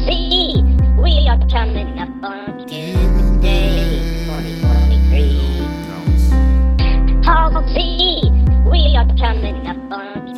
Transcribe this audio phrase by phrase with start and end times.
[0.00, 0.62] see.
[0.98, 7.24] We are coming up on Tuesday, 2023.
[7.24, 8.20] How see.
[8.70, 10.34] We are coming up on